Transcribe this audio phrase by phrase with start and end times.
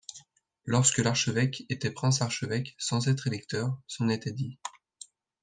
[0.65, 4.57] Lorsque l'archevêque était prince-archevêque sans être électeur, son' était dit'.